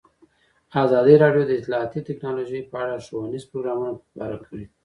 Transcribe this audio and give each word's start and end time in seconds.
ازادي 0.83 1.15
راډیو 1.23 1.43
د 1.47 1.51
اطلاعاتی 1.59 1.99
تکنالوژي 2.09 2.61
په 2.69 2.75
اړه 2.83 3.03
ښوونیز 3.05 3.43
پروګرامونه 3.49 3.91
خپاره 4.11 4.37
کړي. 4.45 4.65